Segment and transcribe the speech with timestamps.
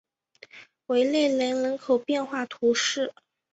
[0.87, 3.13] 维勒雷人口变化图示